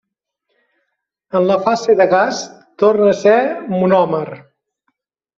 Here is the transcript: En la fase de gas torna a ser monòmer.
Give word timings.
En 1.39 1.43
la 1.51 1.57
fase 1.67 1.95
de 1.99 2.07
gas 2.13 2.39
torna 2.83 3.11
a 3.11 3.17
ser 3.19 3.35
monòmer. 3.75 4.23